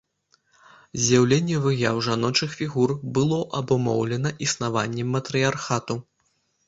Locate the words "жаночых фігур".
2.07-2.93